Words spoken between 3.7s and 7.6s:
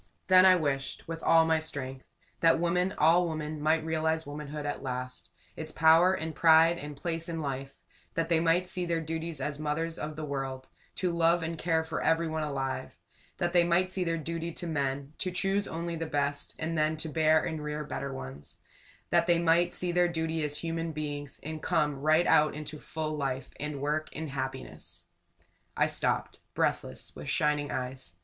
realize Womanhood at last; its power and pride and place in